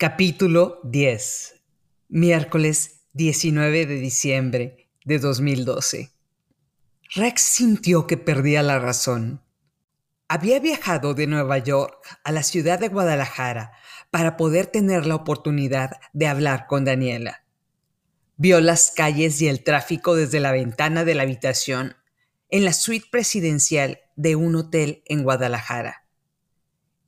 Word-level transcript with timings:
Capítulo 0.00 0.78
10. 0.84 1.60
Miércoles 2.08 3.00
19 3.14 3.84
de 3.84 3.96
diciembre 3.96 4.88
de 5.04 5.18
2012. 5.18 6.12
Rex 7.16 7.42
sintió 7.42 8.06
que 8.06 8.16
perdía 8.16 8.62
la 8.62 8.78
razón. 8.78 9.42
Había 10.28 10.60
viajado 10.60 11.14
de 11.14 11.26
Nueva 11.26 11.58
York 11.58 11.96
a 12.22 12.30
la 12.30 12.44
ciudad 12.44 12.78
de 12.78 12.86
Guadalajara 12.86 13.72
para 14.12 14.36
poder 14.36 14.68
tener 14.68 15.04
la 15.04 15.16
oportunidad 15.16 15.90
de 16.12 16.28
hablar 16.28 16.68
con 16.68 16.84
Daniela. 16.84 17.42
Vio 18.36 18.60
las 18.60 18.92
calles 18.92 19.42
y 19.42 19.48
el 19.48 19.64
tráfico 19.64 20.14
desde 20.14 20.38
la 20.38 20.52
ventana 20.52 21.02
de 21.02 21.16
la 21.16 21.24
habitación 21.24 21.96
en 22.50 22.64
la 22.64 22.72
suite 22.72 23.08
presidencial 23.10 23.98
de 24.14 24.36
un 24.36 24.54
hotel 24.54 25.02
en 25.06 25.24
Guadalajara. 25.24 26.04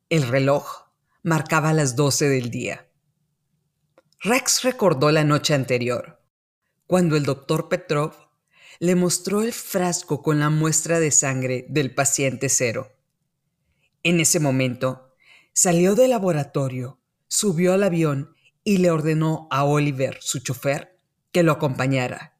El 0.09 0.27
reloj 0.27 0.89
marcaba 1.23 1.73
las 1.73 1.97
12 1.97 2.29
del 2.29 2.51
día. 2.51 2.88
Rex 4.20 4.62
recordó 4.62 5.10
la 5.10 5.24
noche 5.24 5.55
anterior, 5.55 6.23
cuando 6.87 7.16
el 7.16 7.24
doctor 7.24 7.69
Petrov 7.69 8.15
le 8.79 8.95
mostró 8.95 9.43
el 9.43 9.52
frasco 9.52 10.23
con 10.23 10.41
la 10.41 10.48
muestra 10.48 10.98
de 10.98 11.10
sangre 11.10 11.66
del 11.69 11.95
paciente 11.95 12.48
cero. 12.48 12.93
En 14.02 14.20
ese 14.20 14.41
momento, 14.41 15.15
salió 15.52 15.95
del 15.95 16.10
laboratorio, 16.10 17.01
subió 17.29 17.74
al 17.74 17.82
avión 17.82 18.34
y 18.65 18.79
le 18.79 18.91
ordenó 18.91 19.46
a 19.51 19.65
Oliver, 19.65 20.18
su 20.21 20.38
chofer, 20.41 20.98
que 21.32 21.43
lo 21.43 21.52
acompañara. 21.52 22.38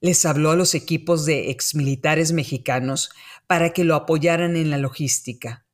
Les 0.00 0.24
habló 0.24 0.52
a 0.52 0.56
los 0.56 0.76
equipos 0.76 1.26
de 1.26 1.50
exmilitares 1.50 2.30
mexicanos 2.32 3.10
para 3.48 3.70
que 3.70 3.82
lo 3.82 3.96
apoyaran 3.96 4.56
en 4.56 4.70
la 4.70 4.78
logística. 4.78 5.65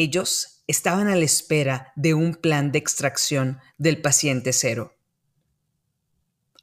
Ellos 0.00 0.62
estaban 0.68 1.08
a 1.08 1.16
la 1.16 1.24
espera 1.24 1.92
de 1.96 2.14
un 2.14 2.36
plan 2.36 2.70
de 2.70 2.78
extracción 2.78 3.58
del 3.78 4.00
paciente 4.00 4.52
cero. 4.52 4.96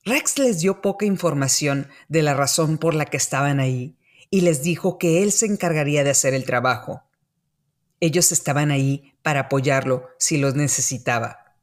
Rex 0.06 0.40
les 0.40 0.62
dio 0.62 0.82
poca 0.82 1.06
información 1.06 1.90
de 2.08 2.22
la 2.22 2.34
razón 2.34 2.78
por 2.78 2.94
la 2.94 3.04
que 3.04 3.18
estaban 3.18 3.60
ahí 3.60 4.00
y 4.30 4.40
les 4.40 4.64
dijo 4.64 4.98
que 4.98 5.22
él 5.22 5.34
se 5.34 5.48
encargaría 5.48 6.06
de 6.06 6.12
hacer 6.12 6.34
el 6.34 6.46
trabajo. 6.46 7.04
Ellos 8.00 8.32
estaban 8.32 8.72
ahí 8.72 9.18
para 9.22 9.42
apoyarlo 9.42 10.08
si 10.18 10.38
los 10.38 10.56
necesitaba. 10.56 11.58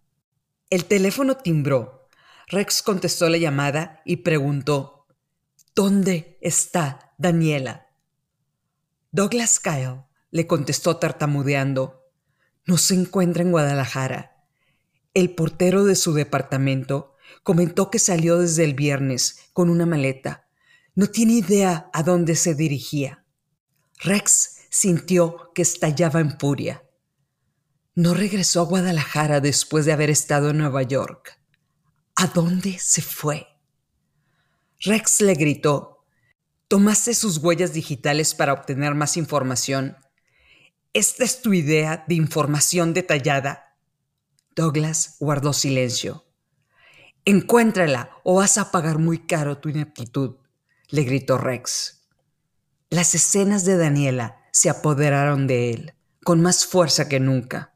El 0.68 0.84
teléfono 0.84 1.38
timbró. 1.38 2.10
Rex 2.48 2.82
contestó 2.82 3.30
la 3.30 3.38
llamada 3.38 4.02
y 4.04 4.16
preguntó, 4.16 5.06
¿Dónde 5.74 6.36
está 6.42 7.14
Daniela? 7.16 7.86
Douglas 9.10 9.58
Kyle 9.58 10.11
le 10.32 10.48
contestó 10.48 10.96
tartamudeando, 10.96 12.10
no 12.66 12.78
se 12.78 12.94
encuentra 12.94 13.42
en 13.42 13.52
Guadalajara. 13.52 14.44
El 15.14 15.34
portero 15.34 15.84
de 15.84 15.94
su 15.94 16.14
departamento 16.14 17.16
comentó 17.42 17.90
que 17.90 17.98
salió 17.98 18.38
desde 18.38 18.64
el 18.64 18.74
viernes 18.74 19.50
con 19.52 19.68
una 19.68 19.86
maleta. 19.86 20.48
No 20.94 21.06
tiene 21.06 21.34
idea 21.34 21.90
a 21.92 22.02
dónde 22.02 22.34
se 22.34 22.54
dirigía. 22.54 23.24
Rex 24.00 24.62
sintió 24.70 25.52
que 25.54 25.62
estallaba 25.62 26.20
en 26.20 26.38
furia. 26.38 26.82
No 27.94 28.14
regresó 28.14 28.62
a 28.62 28.64
Guadalajara 28.64 29.40
después 29.40 29.84
de 29.84 29.92
haber 29.92 30.08
estado 30.08 30.50
en 30.50 30.58
Nueva 30.58 30.82
York. 30.82 31.38
¿A 32.16 32.26
dónde 32.28 32.78
se 32.78 33.02
fue? 33.02 33.46
Rex 34.80 35.20
le 35.20 35.34
gritó, 35.34 36.06
¿tomaste 36.68 37.12
sus 37.12 37.36
huellas 37.38 37.74
digitales 37.74 38.34
para 38.34 38.54
obtener 38.54 38.94
más 38.94 39.16
información? 39.18 39.96
¿Esta 40.94 41.24
es 41.24 41.40
tu 41.40 41.54
idea 41.54 42.04
de 42.06 42.14
información 42.14 42.92
detallada? 42.92 43.78
Douglas 44.54 45.16
guardó 45.20 45.54
silencio. 45.54 46.26
Encuéntrala 47.24 48.10
o 48.24 48.34
vas 48.34 48.58
a 48.58 48.70
pagar 48.70 48.98
muy 48.98 49.20
caro 49.20 49.56
tu 49.56 49.70
ineptitud, 49.70 50.36
le 50.88 51.04
gritó 51.04 51.38
Rex. 51.38 52.02
Las 52.90 53.14
escenas 53.14 53.64
de 53.64 53.78
Daniela 53.78 54.36
se 54.52 54.68
apoderaron 54.68 55.46
de 55.46 55.70
él, 55.70 55.94
con 56.24 56.42
más 56.42 56.66
fuerza 56.66 57.08
que 57.08 57.20
nunca. 57.20 57.74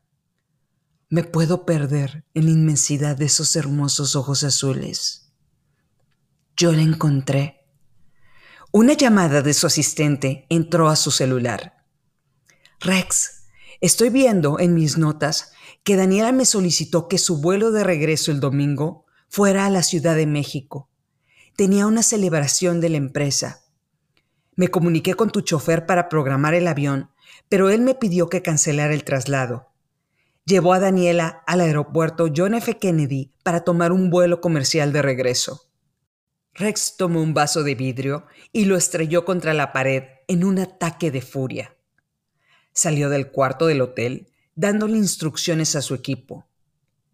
Me 1.09 1.25
puedo 1.25 1.65
perder 1.65 2.27
en 2.35 2.45
la 2.45 2.51
inmensidad 2.51 3.17
de 3.17 3.25
esos 3.25 3.57
hermosos 3.57 4.15
ojos 4.15 4.45
azules. 4.45 5.33
Yo 6.55 6.73
la 6.73 6.83
encontré. 6.83 7.65
Una 8.73 8.93
llamada 8.93 9.41
de 9.41 9.55
su 9.55 9.67
asistente 9.67 10.45
entró 10.51 10.91
a 10.91 10.97
su 10.97 11.11
celular. 11.11 11.76
Rex, 12.87 13.49
estoy 13.81 14.11
viendo 14.11 14.61
en 14.61 14.73
mis 14.73 14.97
notas 14.97 15.51
que 15.83 15.97
Daniela 15.97 16.31
me 16.31 16.45
solicitó 16.45 17.09
que 17.09 17.19
su 17.19 17.41
vuelo 17.41 17.73
de 17.73 17.83
regreso 17.83 18.31
el 18.31 18.39
domingo 18.39 19.07
fuera 19.29 19.67
a 19.67 19.71
la 19.71 19.83
Ciudad 19.83 20.15
de 20.15 20.29
México. 20.29 20.89
Tenía 21.57 21.89
una 21.89 22.05
celebración 22.05 22.81
de 22.81 22.91
la 22.91 22.99
empresa. 22.99 23.65
Me 24.55 24.69
comuniqué 24.69 25.15
con 25.15 25.31
tu 25.31 25.41
chofer 25.41 25.85
para 25.85 26.09
programar 26.09 26.55
el 26.55 26.69
avión, 26.69 27.11
pero 27.49 27.71
él 27.71 27.81
me 27.81 27.97
pidió 27.97 28.29
que 28.29 28.43
cancelara 28.43 28.95
el 28.95 29.03
traslado. 29.03 29.73
Llevó 30.45 30.73
a 30.73 30.79
Daniela 30.79 31.43
al 31.49 31.63
aeropuerto 31.63 32.29
John 32.33 32.55
F. 32.55 32.79
Kennedy 32.79 33.33
para 33.43 33.65
tomar 33.65 33.91
un 33.91 34.11
vuelo 34.11 34.41
comercial 34.41 34.93
de 34.93 35.03
regreso. 35.03 35.73
Rex 36.55 36.95
tomó 36.97 37.21
un 37.21 37.35
vaso 37.35 37.65
de 37.65 37.75
vidrio 37.75 38.27
y 38.53 38.67
lo 38.67 38.77
estrelló 38.77 39.25
contra 39.25 39.55
la 39.55 39.73
pared 39.73 40.05
en 40.29 40.45
un 40.45 40.61
ataque 40.61 41.11
de 41.11 41.21
furia. 41.21 41.76
Salió 42.77 43.09
del 43.09 43.31
cuarto 43.31 43.69
del 43.69 43.81
hotel 43.81 44.29
dándole 44.55 44.99
instrucciones 44.99 45.75
a 45.77 45.81
su 45.81 45.95
equipo. 45.95 46.47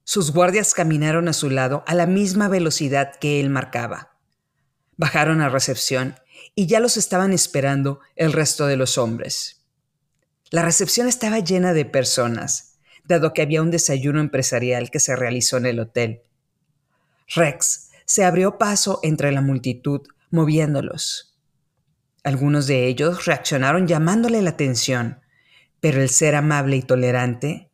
Sus 0.03 0.33
guardias 0.33 0.75
caminaron 0.75 1.29
a 1.29 1.33
su 1.33 1.51
lado 1.51 1.85
a 1.87 1.95
la 1.95 2.07
misma 2.07 2.49
velocidad 2.49 3.15
que 3.15 3.39
él 3.39 3.49
marcaba. 3.49 4.17
Bajaron 4.97 5.41
a 5.41 5.49
recepción 5.49 6.17
y 6.57 6.67
ya 6.67 6.81
los 6.81 6.97
estaban 6.97 7.33
esperando 7.33 8.01
el 8.17 8.33
resto 8.33 8.67
de 8.67 8.77
los 8.77 8.99
hombres. 8.99 9.63
La 10.51 10.63
recepción 10.63 11.07
estaba 11.07 11.39
llena 11.39 11.73
de 11.75 11.85
personas, 11.85 12.81
dado 13.05 13.33
que 13.33 13.43
había 13.43 13.63
un 13.63 13.71
desayuno 13.71 14.19
empresarial 14.19 14.91
que 14.91 14.99
se 14.99 15.15
realizó 15.15 15.59
en 15.59 15.67
el 15.67 15.79
hotel. 15.79 16.23
Rex 17.37 17.91
se 18.05 18.25
abrió 18.25 18.59
paso 18.59 18.99
entre 19.05 19.31
la 19.31 19.43
multitud, 19.43 20.01
moviéndolos. 20.33 21.39
Algunos 22.25 22.67
de 22.67 22.89
ellos 22.89 23.27
reaccionaron 23.27 23.87
llamándole 23.87 24.43
la 24.43 24.51
atención, 24.51 25.22
pero 25.83 26.01
el 26.01 26.11
ser 26.11 26.37
amable 26.37 26.77
y 26.77 26.83
tolerante 26.83 27.69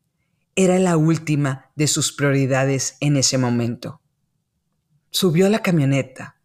era 0.57 0.79
la 0.79 0.97
última 0.97 1.71
de 1.77 1.87
sus 1.87 2.11
prioridades 2.11 2.97
en 3.01 3.19
ese 3.19 3.37
momento. 3.37 4.01
Subió 5.11 5.45
a 5.45 5.51
la 5.51 5.61
camioneta 5.61 6.41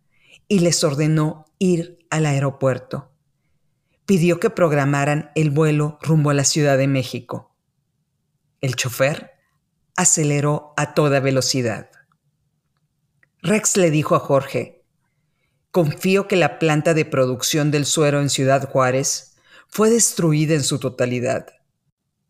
y 0.50 0.59
les 0.59 0.84
ordenó 0.84 1.46
ir 1.59 2.00
al 2.09 2.25
aeropuerto. 2.25 3.13
Pidió 4.06 4.41
que 4.41 4.50
programaran 4.50 5.31
el 5.35 5.51
vuelo 5.51 6.00
rumbo 6.01 6.31
a 6.31 6.34
la 6.34 6.44
Ciudad 6.44 6.78
de 6.78 6.90
México. 6.90 7.56
El 8.59 8.75
chofer 8.75 9.31
aceleró 9.95 10.74
a 10.75 10.94
toda 10.94 11.22
velocidad. 11.22 11.90
Rex 13.41 13.78
le 13.78 13.90
dijo 13.90 14.16
a 14.16 14.19
Jorge, 14.19 14.84
confío 15.72 16.28
que 16.28 16.35
la 16.35 16.59
planta 16.59 16.94
de 16.94 17.06
producción 17.06 17.72
del 17.72 17.85
suero 17.85 18.19
en 18.19 18.30
Ciudad 18.30 18.69
Juárez 18.69 19.33
fue 19.76 19.90
destruida 19.90 20.54
en 20.54 20.64
su 20.64 20.78
totalidad, 20.78 21.48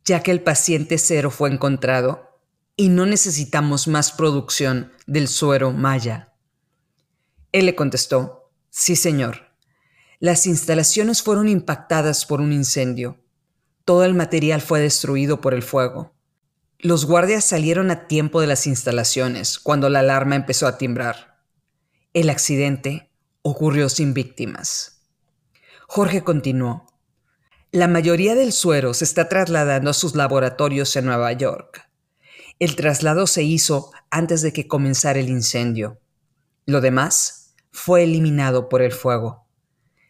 ya 0.06 0.24
que 0.24 0.32
el 0.32 0.42
paciente 0.42 0.98
cero 0.98 1.30
fue 1.30 1.52
encontrado 1.52 2.40
y 2.78 2.88
no 2.88 3.06
necesitamos 3.06 3.90
más 3.90 4.14
producción 4.14 4.94
del 5.08 5.28
suero 5.28 5.74
maya. 5.74 6.32
Él 7.52 7.66
le 7.66 7.76
contestó, 7.76 8.50
sí 8.70 8.96
señor. 8.96 9.52
Las 10.20 10.46
instalaciones 10.46 11.22
fueron 11.22 11.50
impactadas 11.50 12.26
por 12.26 12.40
un 12.40 12.54
incendio. 12.54 13.20
Todo 13.84 14.06
el 14.06 14.14
material 14.14 14.62
fue 14.62 14.80
destruido 14.80 15.42
por 15.42 15.54
el 15.54 15.64
fuego. 15.64 16.14
Los 16.80 17.04
guardias 17.06 17.44
salieron 17.44 17.92
a 17.92 18.08
tiempo 18.08 18.40
de 18.40 18.48
las 18.48 18.68
instalaciones 18.68 19.60
cuando 19.60 19.90
la 19.90 20.00
alarma 20.00 20.38
empezó 20.38 20.66
a 20.66 20.78
timbrar. 20.78 21.44
El 22.14 22.30
accidente 22.30 23.12
ocurrió 23.42 23.90
sin 23.90 24.14
víctimas. 24.14 25.02
Jorge 25.90 26.24
continuó. 26.24 26.93
La 27.74 27.88
mayoría 27.88 28.36
del 28.36 28.54
suero 28.54 28.94
se 28.94 29.04
está 29.04 29.28
trasladando 29.28 29.90
a 29.90 29.96
sus 29.96 30.14
laboratorios 30.14 30.96
en 30.96 31.06
Nueva 31.06 31.34
York. 31.34 31.90
El 32.60 32.76
traslado 32.76 33.26
se 33.26 33.42
hizo 33.42 33.92
antes 34.12 34.44
de 34.44 34.54
que 34.54 34.68
comenzara 34.68 35.20
el 35.20 35.28
incendio. 35.28 36.00
Lo 36.68 36.82
demás 36.82 37.56
fue 37.72 38.04
eliminado 38.04 38.70
por 38.70 38.84
el 38.84 38.92
fuego. 38.92 39.48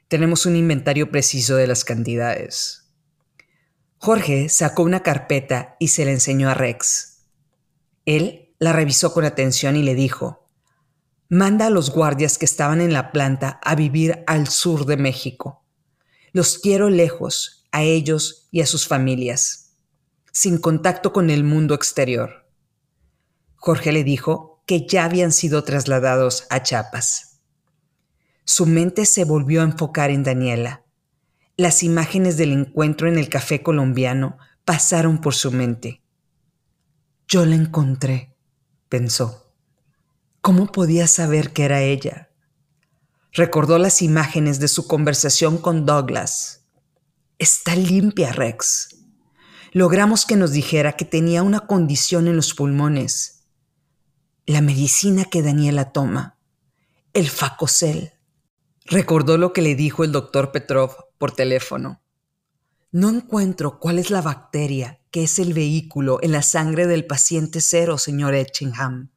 Tenemos 0.09 0.45
un 0.45 0.57
inventario 0.57 1.09
preciso 1.09 1.55
de 1.55 1.67
las 1.67 1.85
cantidades. 1.85 2.91
Jorge 3.97 4.49
sacó 4.49 4.83
una 4.83 5.01
carpeta 5.01 5.77
y 5.79 5.87
se 5.87 6.03
la 6.03 6.11
enseñó 6.11 6.49
a 6.49 6.55
Rex. 6.55 7.23
Él 8.05 8.53
la 8.59 8.73
revisó 8.73 9.13
con 9.13 9.23
atención 9.23 9.77
y 9.77 9.83
le 9.83 9.95
dijo, 9.95 10.49
manda 11.29 11.67
a 11.67 11.69
los 11.69 11.91
guardias 11.91 12.37
que 12.37 12.43
estaban 12.43 12.81
en 12.81 12.91
la 12.91 13.13
planta 13.13 13.61
a 13.63 13.75
vivir 13.75 14.21
al 14.27 14.49
sur 14.49 14.85
de 14.85 14.97
México. 14.97 15.62
Los 16.35 16.57
quiero 16.57 16.89
lejos, 16.89 17.67
a 17.71 17.83
ellos 17.83 18.47
y 18.49 18.61
a 18.61 18.65
sus 18.65 18.87
familias, 18.87 19.75
sin 20.31 20.57
contacto 20.57 21.13
con 21.13 21.29
el 21.29 21.43
mundo 21.43 21.75
exterior. 21.75 22.49
Jorge 23.55 23.91
le 23.91 24.03
dijo 24.03 24.63
que 24.65 24.87
ya 24.87 25.05
habían 25.05 25.31
sido 25.31 25.63
trasladados 25.63 26.47
a 26.49 26.63
Chiapas. 26.63 27.39
Su 28.45 28.65
mente 28.65 29.05
se 29.05 29.25
volvió 29.25 29.61
a 29.61 29.65
enfocar 29.65 30.09
en 30.09 30.23
Daniela. 30.23 30.83
Las 31.55 31.83
imágenes 31.83 32.35
del 32.35 32.51
encuentro 32.51 33.07
en 33.07 33.19
el 33.19 33.29
café 33.29 33.61
colombiano 33.61 34.39
pasaron 34.65 35.21
por 35.21 35.35
su 35.35 35.51
mente. 35.51 36.01
Yo 37.27 37.45
la 37.45 37.53
encontré, 37.53 38.35
pensó. 38.89 39.53
¿Cómo 40.41 40.71
podía 40.71 41.05
saber 41.05 41.53
que 41.53 41.65
era 41.65 41.83
ella? 41.83 42.31
Recordó 43.33 43.79
las 43.79 44.03
imágenes 44.03 44.59
de 44.59 44.67
su 44.67 44.85
conversación 44.85 45.57
con 45.57 45.85
Douglas. 45.87 46.67
Está 47.39 47.75
limpia, 47.75 48.31
Rex. 48.31 48.89
Logramos 49.71 50.25
que 50.27 50.35
nos 50.35 50.51
dijera 50.51 50.93
que 50.93 51.05
tenía 51.05 51.41
una 51.41 51.61
condición 51.61 52.27
en 52.27 52.35
los 52.35 52.53
pulmones. 52.53 53.47
La 54.45 54.61
medicina 54.61 55.25
que 55.25 55.41
Daniela 55.41 55.91
toma, 55.91 56.37
el 57.13 57.27
facocel. 57.27 58.13
Recordó 58.85 59.39
lo 59.39 59.51
que 59.51 59.63
le 59.63 59.73
dijo 59.73 60.03
el 60.03 60.11
doctor 60.11 60.51
Petrov 60.51 60.95
por 61.17 61.31
teléfono. 61.31 62.03
No 62.91 63.09
encuentro 63.09 63.79
cuál 63.79 63.97
es 63.97 64.11
la 64.11 64.21
bacteria 64.21 64.99
que 65.09 65.23
es 65.23 65.37
el 65.37 65.53
vehículo 65.53 66.19
en 66.21 66.31
la 66.31 66.41
sangre 66.41 66.87
del 66.87 67.05
paciente 67.05 67.61
cero, 67.61 67.99
señor 67.99 68.33
Etchingham. 68.33 69.11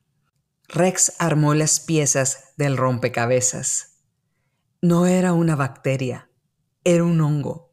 Rex 0.69 1.15
armó 1.19 1.55
las 1.55 1.81
piezas 1.81 2.53
del 2.59 2.77
rompecabezas. 2.77 3.96
No 4.89 5.07
era 5.07 5.33
una 5.33 5.57
bacteria, 5.57 6.31
era 6.85 7.03
un 7.03 7.21
hongo. 7.21 7.73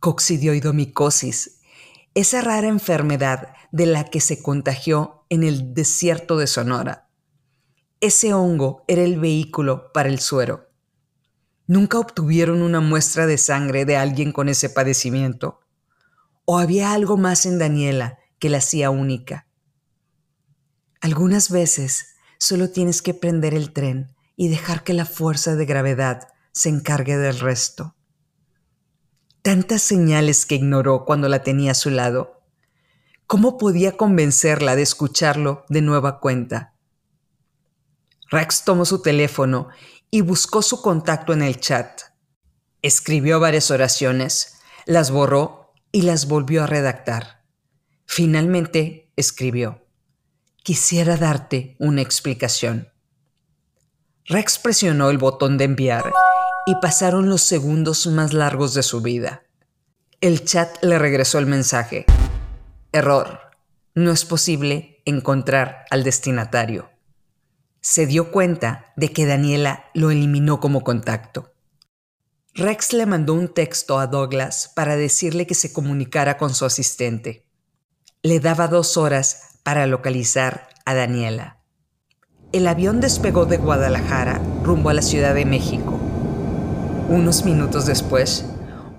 Coccidioidomicosis, 0.00 1.60
esa 2.14 2.40
rara 2.40 2.66
enfermedad 2.66 3.54
de 3.70 3.86
la 3.86 4.02
que 4.06 4.18
se 4.20 4.42
contagió 4.42 5.26
en 5.28 5.44
el 5.44 5.74
desierto 5.74 6.36
de 6.36 6.48
Sonora. 6.48 7.08
Ese 8.00 8.34
hongo 8.34 8.82
era 8.88 9.04
el 9.04 9.20
vehículo 9.20 9.92
para 9.92 10.08
el 10.08 10.18
suero. 10.18 10.72
¿Nunca 11.68 12.00
obtuvieron 12.00 12.62
una 12.62 12.80
muestra 12.80 13.28
de 13.28 13.38
sangre 13.38 13.84
de 13.84 13.96
alguien 13.96 14.32
con 14.32 14.48
ese 14.48 14.68
padecimiento? 14.68 15.60
¿O 16.46 16.58
había 16.58 16.94
algo 16.94 17.16
más 17.16 17.46
en 17.46 17.60
Daniela 17.60 18.18
que 18.40 18.50
la 18.50 18.58
hacía 18.58 18.90
única? 18.90 19.46
Algunas 21.00 21.48
veces 21.48 22.16
solo 22.38 22.70
tienes 22.70 23.02
que 23.02 23.14
prender 23.14 23.54
el 23.54 23.72
tren 23.72 24.13
y 24.36 24.48
dejar 24.48 24.84
que 24.84 24.92
la 24.92 25.06
fuerza 25.06 25.56
de 25.56 25.66
gravedad 25.66 26.28
se 26.52 26.68
encargue 26.68 27.16
del 27.16 27.38
resto. 27.40 27.94
Tantas 29.42 29.82
señales 29.82 30.46
que 30.46 30.54
ignoró 30.54 31.04
cuando 31.04 31.28
la 31.28 31.42
tenía 31.42 31.72
a 31.72 31.74
su 31.74 31.90
lado. 31.90 32.42
¿Cómo 33.26 33.58
podía 33.58 33.96
convencerla 33.96 34.76
de 34.76 34.82
escucharlo 34.82 35.64
de 35.68 35.82
nueva 35.82 36.20
cuenta? 36.20 36.74
Rex 38.30 38.64
tomó 38.64 38.84
su 38.84 39.02
teléfono 39.02 39.68
y 40.10 40.22
buscó 40.22 40.62
su 40.62 40.80
contacto 40.80 41.32
en 41.32 41.42
el 41.42 41.60
chat. 41.60 42.00
Escribió 42.82 43.40
varias 43.40 43.70
oraciones, 43.70 44.58
las 44.86 45.10
borró 45.10 45.72
y 45.92 46.02
las 46.02 46.26
volvió 46.26 46.62
a 46.62 46.66
redactar. 46.66 47.44
Finalmente 48.06 49.12
escribió, 49.16 49.86
quisiera 50.62 51.16
darte 51.16 51.76
una 51.78 52.02
explicación. 52.02 52.93
Rex 54.26 54.58
presionó 54.58 55.10
el 55.10 55.18
botón 55.18 55.58
de 55.58 55.64
enviar 55.64 56.04
y 56.66 56.74
pasaron 56.76 57.28
los 57.28 57.42
segundos 57.42 58.06
más 58.06 58.32
largos 58.32 58.74
de 58.74 58.82
su 58.82 59.00
vida. 59.00 59.42
El 60.20 60.44
chat 60.44 60.82
le 60.82 60.98
regresó 60.98 61.38
el 61.38 61.46
mensaje. 61.46 62.06
Error. 62.92 63.40
No 63.94 64.10
es 64.10 64.24
posible 64.24 65.02
encontrar 65.04 65.84
al 65.90 66.02
destinatario 66.02 66.94
se 67.84 68.06
dio 68.06 68.32
cuenta 68.32 68.94
de 68.96 69.12
que 69.12 69.26
Daniela 69.26 69.90
lo 69.92 70.10
eliminó 70.10 70.58
como 70.58 70.82
contacto. 70.82 71.52
Rex 72.54 72.94
le 72.94 73.04
mandó 73.04 73.34
un 73.34 73.52
texto 73.52 73.98
a 73.98 74.06
Douglas 74.06 74.72
para 74.74 74.96
decirle 74.96 75.46
que 75.46 75.54
se 75.54 75.70
comunicara 75.70 76.38
con 76.38 76.54
su 76.54 76.64
asistente. 76.64 77.46
Le 78.22 78.40
daba 78.40 78.68
dos 78.68 78.96
horas 78.96 79.58
para 79.64 79.86
localizar 79.86 80.70
a 80.86 80.94
Daniela. 80.94 81.62
El 82.54 82.68
avión 82.68 83.00
despegó 83.00 83.46
de 83.46 83.56
Guadalajara 83.56 84.40
rumbo 84.62 84.88
a 84.88 84.94
la 84.94 85.02
Ciudad 85.02 85.34
de 85.34 85.44
México. 85.44 85.98
Unos 87.08 87.44
minutos 87.44 87.84
después, 87.84 88.44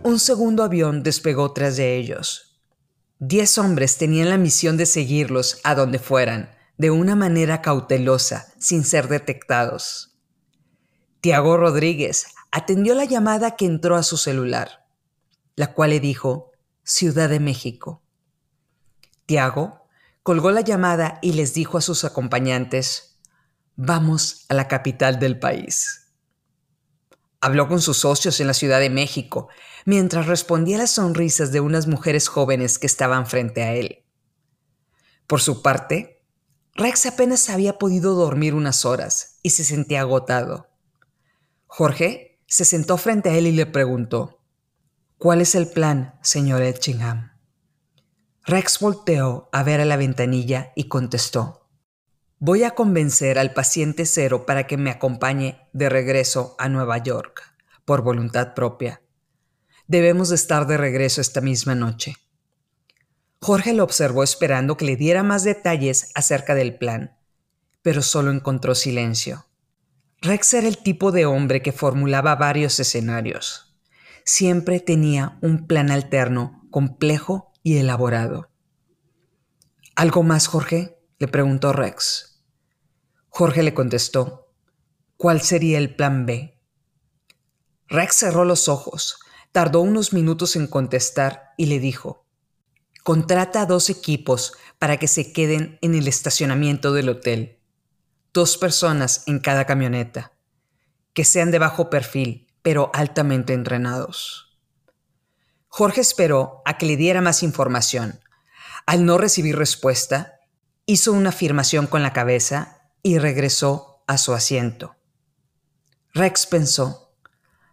un 0.04 0.19
segundo 0.19 0.62
avión 0.62 1.04
despegó 1.04 1.54
tras 1.54 1.78
de 1.78 1.96
ellos. 1.96 2.60
Diez 3.19 3.57
hombres 3.57 3.98
tenían 3.98 4.30
la 4.30 4.38
misión 4.38 4.75
de 4.75 4.86
seguirlos 4.86 5.62
a 5.63 5.74
donde 5.74 6.00
fueran, 6.00 6.54
de 6.78 6.92
una 6.92 7.16
manera 7.16 7.62
cautelosa, 7.62 8.52
sin 8.60 8.84
ser 8.84 9.07
detectados. 9.07 10.18
Tiago 11.22 11.56
Rodríguez 11.56 12.25
atendió 12.51 12.94
la 12.94 13.06
llamada 13.06 13.56
que 13.56 13.68
entró 13.68 13.96
a 13.96 14.04
su 14.04 14.18
celular, 14.18 14.86
la 15.56 15.72
cual 15.72 15.92
le 15.92 16.01
dijo 16.01 16.51
Ciudad 16.84 17.30
de 17.30 17.40
México. 17.40 18.04
Tiago 19.25 19.88
colgó 20.24 20.51
la 20.51 20.60
llamada 20.60 21.19
y 21.22 21.31
les 21.31 21.54
dijo 21.54 21.78
a 21.78 21.81
sus 21.81 22.04
acompañantes, 22.04 23.15
vamos 23.75 24.45
a 24.50 24.54
la 24.54 24.68
capital 24.68 25.19
del 25.19 25.39
país. 25.39 26.13
Habló 27.42 27.68
con 27.68 27.81
sus 27.81 27.98
socios 27.98 28.39
en 28.39 28.48
la 28.48 28.54
Ciudad 28.54 28.80
de 28.80 28.89
México 28.89 29.50
mientras 29.86 30.25
respondía 30.25 30.77
a 30.77 30.80
las 30.80 30.92
sonrisas 30.92 31.51
de 31.51 31.60
unas 31.60 31.88
mujeres 31.88 32.27
jóvenes 32.27 32.80
que 32.80 32.88
estaban 32.88 33.27
frente 33.27 33.62
a 33.63 33.74
él. 33.74 34.04
Por 35.27 35.42
su 35.42 35.62
parte, 35.62 36.24
Rex 36.74 37.06
apenas 37.06 37.50
había 37.50 37.77
podido 37.77 38.16
dormir 38.16 38.54
unas 38.54 38.83
horas 38.83 39.39
y 39.44 39.51
se 39.51 39.63
sentía 39.63 40.01
agotado. 40.01 40.68
Jorge 41.68 42.42
se 42.48 42.66
sentó 42.66 42.98
frente 42.98 43.30
a 43.30 43.38
él 43.38 43.48
y 43.48 43.51
le 43.51 43.66
preguntó, 43.66 44.42
¿Cuál 45.18 45.42
es 45.42 45.56
el 45.56 45.69
plan, 45.69 46.19
señor 46.22 46.62
Etchingham? 46.62 47.31
Rex 48.44 48.80
volteó 48.80 49.50
a 49.51 49.63
ver 49.63 49.81
a 49.81 49.86
la 49.86 49.98
ventanilla 49.98 50.74
y 50.75 50.88
contestó, 50.88 51.65
Voy 52.48 52.64
a 52.64 52.76
convencer 52.76 53.40
al 53.40 53.54
paciente 53.54 54.06
cero 54.06 54.46
para 54.46 54.68
que 54.68 54.78
me 54.78 54.92
acompañe 54.92 55.68
de 55.74 55.90
regreso 55.90 56.56
a 56.60 56.70
Nueva 56.70 57.00
York, 57.00 57.42
por 57.86 58.04
voluntad 58.04 58.54
propia. 58.54 59.02
Debemos 59.88 60.30
de 60.30 60.36
estar 60.36 60.68
de 60.68 60.78
regreso 60.78 61.22
esta 61.22 61.42
misma 61.42 61.74
noche. 61.74 62.18
Jorge 63.42 63.74
lo 63.74 63.84
observó 63.84 64.22
esperando 64.22 64.78
que 64.78 64.86
le 64.86 64.96
diera 64.96 65.24
más 65.24 65.44
detalles 65.44 66.12
acerca 66.14 66.54
del 66.54 66.78
plan, 66.78 67.18
pero 67.82 68.04
solo 68.04 68.30
encontró 68.30 68.75
silencio. 68.75 69.48
Rex 70.22 70.54
era 70.54 70.68
el 70.68 70.78
tipo 70.78 71.12
de 71.12 71.25
hombre 71.25 71.64
que 71.64 71.72
formulaba 71.72 72.36
varios 72.36 72.80
escenarios. 72.80 73.75
Siempre 74.24 74.80
tenía 74.80 75.40
un 75.42 75.66
plan 75.66 75.90
alterno, 75.90 76.68
complejo 76.70 77.54
y 77.64 77.78
elaborado. 77.78 78.52
¿Algo 79.96 80.22
más, 80.22 80.46
Jorge? 80.46 81.00
le 81.18 81.28
preguntó 81.28 81.74
Rex. 81.74 82.35
Jorge 83.38 83.63
le 83.63 83.74
contestó, 83.74 84.48
¿cuál 85.18 85.42
sería 85.42 85.77
el 85.77 85.94
plan 85.94 86.25
B? 86.25 86.58
Rex 87.89 88.15
cerró 88.15 88.46
los 88.46 88.70
ojos, 88.70 89.20
tardó 89.51 89.82
unos 89.82 90.13
minutos 90.13 90.56
en 90.56 90.68
contestar 90.68 91.50
y 91.58 91.65
le 91.65 91.80
dijo, 91.80 92.25
Contrata 93.04 93.63
a 93.63 93.65
dos 93.65 93.89
equipos 93.89 94.54
para 94.80 94.96
que 94.96 95.10
se 95.10 95.34
queden 95.34 95.77
en 95.82 95.96
el 95.96 96.08
estacionamiento 96.08 96.94
del 96.94 97.10
hotel. 97.10 97.60
Dos 98.32 98.58
personas 98.58 99.24
en 99.27 99.39
cada 99.39 99.65
camioneta. 99.65 100.32
Que 101.13 101.25
sean 101.25 101.51
de 101.51 101.60
bajo 101.60 101.89
perfil, 101.89 102.48
pero 102.62 102.89
altamente 102.94 103.51
entrenados. 103.51 104.58
Jorge 105.68 106.00
esperó 106.00 106.62
a 106.63 106.77
que 106.77 106.86
le 106.86 106.96
diera 106.96 107.20
más 107.20 107.44
información. 107.44 108.22
Al 108.86 109.06
no 109.06 109.18
recibir 109.18 109.58
respuesta, 109.58 110.39
hizo 110.86 111.12
una 111.12 111.32
afirmación 111.32 111.86
con 111.86 112.01
la 112.01 112.13
cabeza 112.13 112.75
y 113.06 113.20
regresó 113.20 114.04
a 114.08 114.18
su 114.18 114.34
asiento. 114.34 114.96
Rex 116.16 116.48
pensó, 116.48 117.14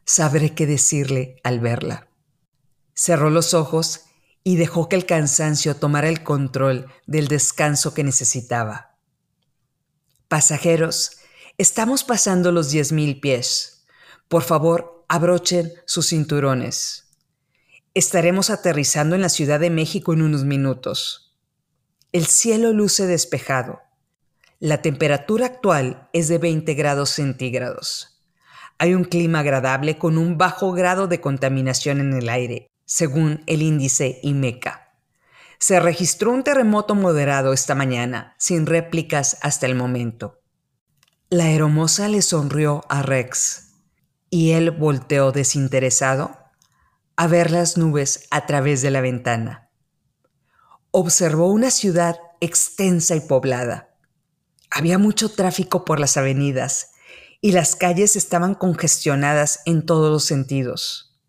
sabré 0.05 0.55
qué 0.55 0.67
decirle 0.67 1.37
al 1.43 1.59
verla. 1.59 2.07
Cerró 2.93 3.31
los 3.31 3.55
ojos 3.55 4.03
y 4.45 4.57
dejó 4.57 4.91
que 4.91 4.97
el 4.97 5.07
cansancio 5.07 5.75
tomara 5.75 6.11
el 6.11 6.23
control 6.23 6.93
del 7.07 7.29
descanso 7.29 7.95
que 7.95 8.05
necesitaba. 8.05 8.99
Pasajeros, 10.29 11.17
estamos 11.57 12.05
pasando 12.05 12.53
los 12.53 12.71
10.000 12.71 13.19
pies. 13.23 13.87
Por 14.29 14.43
favor, 14.43 15.07
abrochen 15.09 15.73
sus 15.87 16.11
cinturones. 16.11 17.09
Estaremos 17.95 18.51
aterrizando 18.51 19.15
en 19.17 19.23
la 19.23 19.31
Ciudad 19.31 19.61
de 19.61 19.71
México 19.71 20.13
en 20.13 20.21
unos 20.21 20.45
minutos. 20.45 21.39
El 22.13 22.27
cielo 22.27 22.75
luce 22.75 23.07
despejado. 23.07 23.81
La 24.65 24.81
temperatura 24.81 25.47
actual 25.47 26.09
es 26.13 26.29
de 26.29 26.39
20 26.39 26.75
grados 26.75 27.11
centígrados. 27.11 28.23
Hay 28.79 28.95
un 28.95 29.03
clima 29.03 29.41
agradable 29.41 29.99
con 29.99 30.17
un 30.17 30.39
bajo 30.39 30.71
grado 30.71 31.09
de 31.09 31.21
contaminación 31.21 31.99
en 31.99 32.13
el 32.13 32.29
aire 32.29 32.69
según 32.85 33.43
el 33.49 33.61
índice 33.61 34.21
IMECA. 34.23 34.95
Se 35.59 35.81
registró 35.81 36.31
un 36.31 36.45
terremoto 36.45 36.95
moderado 36.95 37.53
esta 37.53 37.75
mañana, 37.75 38.37
sin 38.39 38.67
réplicas 38.67 39.37
hasta 39.43 39.67
el 39.67 39.75
momento. 39.75 40.41
La 41.29 41.51
hermosa 41.51 42.07
le 42.07 42.23
sonrió 42.23 42.83
a 42.89 43.03
Rex 43.03 43.73
y 44.31 44.53
él 44.53 44.71
volteó 44.71 45.33
desinteresado 45.33 46.39
a 47.17 47.27
ver 47.27 47.51
las 47.51 47.77
nubes 47.77 48.29
a 48.31 48.47
través 48.47 48.81
de 48.81 48.93
la 48.93 49.01
ventana. 49.01 49.71
Observó 50.93 51.49
una 51.49 51.73
ciudad 51.73 52.21
extensa 52.41 53.17
y 53.17 53.23
poblada. 53.23 53.92
Había 54.75 54.97
mucho 54.97 55.29
tráfico 55.29 55.85
por 55.85 56.01
las 56.01 56.17
avenidas 56.17 56.93
y 57.43 57.53
las 57.53 57.77
calles 57.77 58.17
estaban 58.17 58.55
congestionadas 58.55 59.61
en 59.67 59.85
todos 59.85 60.11
los 60.11 60.25
sentidos. 60.25 61.21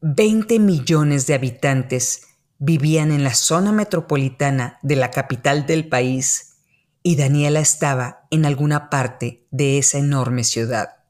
Veinte 0.00 0.58
millones 0.58 1.26
de 1.26 1.34
habitantes 1.34 2.22
vivían 2.58 3.12
en 3.12 3.22
la 3.22 3.34
zona 3.34 3.70
metropolitana 3.70 4.78
de 4.80 4.96
la 4.96 5.10
capital 5.10 5.66
del 5.66 5.90
país 5.90 6.56
y 7.02 7.16
Daniela 7.16 7.60
estaba 7.60 8.26
en 8.30 8.46
alguna 8.46 8.88
parte 8.88 9.46
de 9.50 9.76
esa 9.76 9.98
enorme 9.98 10.42
ciudad. 10.42 11.04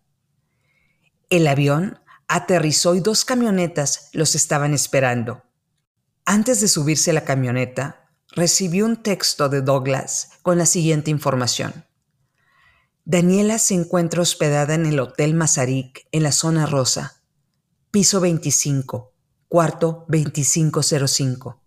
El 1.29 1.47
avión 1.47 2.01
aterrizó 2.27 2.97
y 2.97 3.01
dos 3.01 3.25
camionetas 3.25 4.11
los 4.13 4.35
estaban 4.35 4.75
esperando. 4.75 5.45
Antes 6.25 6.61
de 6.61 6.67
subirse 6.67 7.13
a 7.13 7.15
la 7.15 7.25
camioneta, 7.25 8.00
recibió 8.33 8.87
un 8.87 9.03
texto 9.03 9.49
de 9.49 9.63
Douglas 9.63 10.31
con 10.43 10.59
la 10.59 10.67
siguiente 10.67 11.11
información. 11.11 11.85
Daniela 13.05 13.59
se 13.59 13.75
encuentra 13.75 14.23
hospedada 14.23 14.75
en 14.75 14.87
el 14.87 15.01
Hotel 15.01 15.35
Mazarik 15.35 16.07
en 16.13 16.23
la 16.23 16.33
zona 16.33 16.67
rosa, 16.67 17.23
piso 17.91 18.21
25, 18.21 19.13
cuarto 19.49 20.05
2505. 20.09 21.61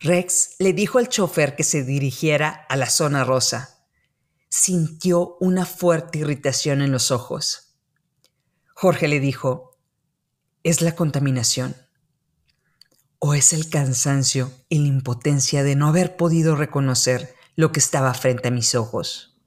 Rex 0.00 0.56
le 0.58 0.72
dijo 0.72 0.98
al 0.98 1.08
chofer 1.08 1.56
que 1.56 1.64
se 1.64 1.82
dirigiera 1.82 2.50
a 2.68 2.76
la 2.76 2.90
zona 2.90 3.24
rosa. 3.24 3.86
Sintió 4.48 5.36
una 5.40 5.66
fuerte 5.66 6.18
irritación 6.18 6.82
en 6.82 6.92
los 6.92 7.10
ojos. 7.10 7.78
Jorge 8.74 9.08
le 9.08 9.18
dijo, 9.18 9.78
¿es 10.62 10.82
la 10.82 10.94
contaminación? 10.94 11.74
¿O 13.26 13.32
es 13.32 13.52
el 13.52 13.70
cansancio 13.70 14.50
y 14.68 14.80
la 14.80 14.88
impotencia 14.88 15.62
de 15.62 15.76
no 15.76 15.88
haber 15.88 16.16
podido 16.16 16.56
reconocer 16.56 17.34
lo 17.56 17.72
que 17.72 17.80
estaba 17.80 18.12
frente 18.12 18.48
a 18.48 18.50
mis 18.50 18.74
ojos? 18.74 19.40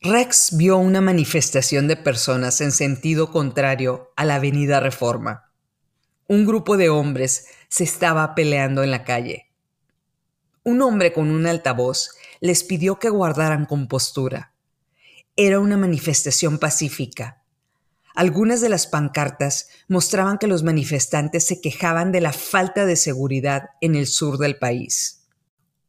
Rex 0.00 0.56
vio 0.56 0.76
una 0.76 1.00
manifestación 1.00 1.88
de 1.88 1.96
personas 1.96 2.60
en 2.60 2.70
sentido 2.70 3.32
contrario 3.32 4.12
a 4.16 4.24
la 4.24 4.36
Avenida 4.36 4.78
Reforma 4.78 5.50
un 6.30 6.46
grupo 6.46 6.76
de 6.76 6.90
hombres 6.90 7.48
se 7.68 7.82
estaba 7.82 8.36
peleando 8.36 8.84
en 8.84 8.92
la 8.92 9.02
calle. 9.02 9.50
Un 10.62 10.80
hombre 10.80 11.12
con 11.12 11.28
un 11.28 11.44
altavoz 11.44 12.10
les 12.38 12.62
pidió 12.62 13.00
que 13.00 13.10
guardaran 13.10 13.66
compostura. 13.66 14.54
Era 15.34 15.58
una 15.58 15.76
manifestación 15.76 16.60
pacífica. 16.60 17.39
Algunas 18.14 18.60
de 18.60 18.68
las 18.68 18.86
pancartas 18.86 19.68
mostraban 19.88 20.38
que 20.38 20.46
los 20.46 20.62
manifestantes 20.62 21.46
se 21.46 21.60
quejaban 21.60 22.12
de 22.12 22.20
la 22.20 22.32
falta 22.32 22.84
de 22.86 22.96
seguridad 22.96 23.70
en 23.80 23.94
el 23.94 24.06
sur 24.06 24.38
del 24.38 24.58
país. 24.58 25.28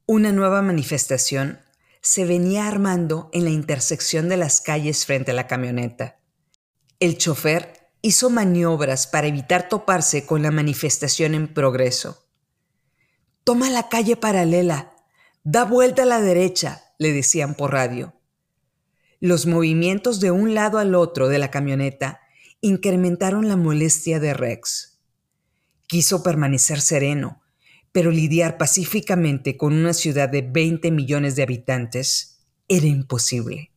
Una 0.06 0.32
nueva 0.32 0.62
manifestación 0.62 1.60
se 2.02 2.26
venía 2.26 2.68
armando 2.68 3.30
en 3.34 3.44
la 3.44 3.52
intersección 3.52 4.28
de 4.30 4.38
las 4.38 4.62
calles 4.62 5.06
frente 5.06 5.32
a 5.32 5.34
la 5.36 5.48
camioneta. 5.48 6.20
El 7.00 7.18
chofer 7.18 7.92
hizo 8.02 8.30
maniobras 8.30 9.08
para 9.08 9.28
evitar 9.28 9.70
toparse 9.70 10.26
con 10.26 10.42
la 10.42 10.52
manifestación 10.52 11.36
en 11.36 11.54
progreso. 11.54 12.26
Toma 13.44 13.70
la 13.70 13.90
calle 13.90 14.16
paralela, 14.16 14.94
da 15.44 15.66
vuelta 15.66 16.04
a 16.04 16.06
la 16.08 16.22
derecha, 16.22 16.84
le 16.98 17.12
decían 17.14 17.56
por 17.56 17.74
radio. 17.74 18.14
Los 19.24 19.46
movimientos 19.46 20.20
de 20.20 20.32
un 20.32 20.56
lado 20.56 20.80
al 20.80 20.96
otro 20.96 21.28
de 21.28 21.38
la 21.38 21.52
camioneta 21.52 22.22
incrementaron 22.60 23.48
la 23.48 23.56
molestia 23.56 24.20
de 24.20 24.34
Rex. 24.34 25.00
Quiso 25.86 26.24
permanecer 26.24 26.82
sereno, 26.82 27.44
pero 27.92 28.10
lidiar 28.10 28.58
pacíficamente 28.58 29.58
con 29.58 29.74
una 29.74 29.94
ciudad 29.94 30.28
de 30.28 30.42
20 30.42 30.90
millones 30.90 31.36
de 31.36 31.44
habitantes 31.44 32.48
era 32.68 32.88
imposible. 32.88 33.72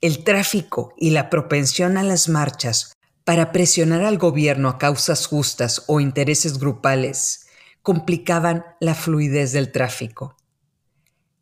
El 0.00 0.24
tráfico 0.24 0.94
y 0.96 1.10
la 1.10 1.28
propensión 1.28 1.98
a 1.98 2.02
las 2.02 2.30
marchas 2.30 2.94
para 3.24 3.52
presionar 3.52 4.02
al 4.02 4.16
gobierno 4.16 4.70
a 4.70 4.78
causas 4.78 5.26
justas 5.26 5.84
o 5.88 6.00
intereses 6.00 6.58
grupales 6.58 7.48
complicaban 7.82 8.64
la 8.80 8.94
fluidez 8.94 9.52
del 9.52 9.72
tráfico. 9.72 10.38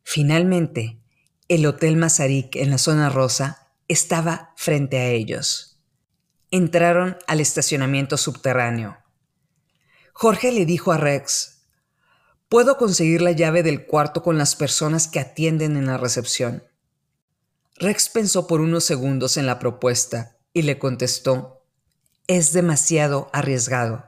Finalmente, 0.03 0.99
el 1.47 1.65
Hotel 1.67 1.95
Mazarik 1.95 2.55
en 2.55 2.71
la 2.71 2.79
zona 2.79 3.09
rosa 3.09 3.69
estaba 3.87 4.53
frente 4.55 4.97
a 4.97 5.09
ellos. 5.09 5.79
Entraron 6.49 7.17
al 7.27 7.39
estacionamiento 7.39 8.17
subterráneo. 8.17 8.97
Jorge 10.13 10.51
le 10.51 10.65
dijo 10.65 10.91
a 10.91 10.97
Rex, 10.97 11.67
puedo 12.49 12.77
conseguir 12.77 13.21
la 13.21 13.31
llave 13.31 13.61
del 13.61 13.85
cuarto 13.85 14.23
con 14.23 14.37
las 14.39 14.55
personas 14.55 15.07
que 15.07 15.19
atienden 15.19 15.77
en 15.77 15.85
la 15.85 15.97
recepción. 15.97 16.63
Rex 17.75 18.09
pensó 18.09 18.47
por 18.47 18.61
unos 18.61 18.83
segundos 18.85 19.37
en 19.37 19.45
la 19.45 19.59
propuesta 19.59 20.37
y 20.51 20.63
le 20.63 20.79
contestó, 20.79 21.63
es 22.27 22.53
demasiado 22.53 23.29
arriesgado. 23.33 24.05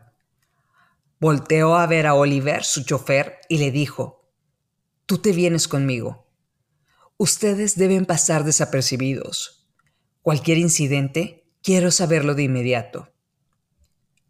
Volteó 1.20 1.76
a 1.76 1.86
ver 1.86 2.08
a 2.08 2.16
Oliver, 2.16 2.64
su 2.64 2.84
chofer, 2.84 3.40
y 3.50 3.58
le 3.58 3.72
dijo, 3.72 4.32
tú 5.06 5.18
te 5.20 5.34
vienes 5.34 5.68
conmigo. 5.68 6.27
Ustedes 7.20 7.76
deben 7.76 8.06
pasar 8.06 8.44
desapercibidos. 8.44 9.68
Cualquier 10.22 10.60
incidente, 10.60 11.48
quiero 11.64 11.90
saberlo 11.90 12.36
de 12.36 12.44
inmediato. 12.44 13.12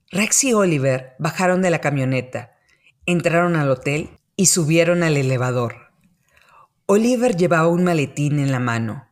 Rex 0.10 0.46
y 0.46 0.53
Oliver 0.53 1.15
bajaron 1.20 1.62
de 1.62 1.70
la 1.70 1.82
camioneta, 1.82 2.56
entraron 3.06 3.58
al 3.58 3.70
hotel 3.70 4.12
y 4.38 4.46
subieron 4.46 5.03
al 5.03 5.17
elevador. 5.17 5.91
Oliver 6.86 7.36
llevaba 7.36 7.67
un 7.67 7.84
maletín 7.84 8.39
en 8.39 8.53
la 8.53 8.60
mano. 8.60 9.10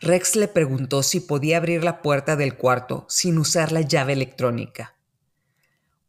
Rex 0.00 0.34
le 0.36 0.48
preguntó 0.48 1.02
si 1.02 1.20
podía 1.20 1.58
abrir 1.58 1.84
la 1.84 2.00
puerta 2.00 2.36
del 2.36 2.56
cuarto 2.56 3.04
sin 3.10 3.36
usar 3.36 3.70
la 3.70 3.82
llave 3.82 4.14
electrónica. 4.14 4.96